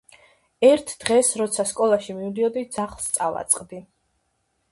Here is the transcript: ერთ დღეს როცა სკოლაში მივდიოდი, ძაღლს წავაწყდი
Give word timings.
ერთ 0.69 0.93
დღეს 1.03 1.29
როცა 1.41 1.65
სკოლაში 1.73 2.15
მივდიოდი, 2.21 2.65
ძაღლს 2.77 3.07
წავაწყდი 3.19 3.85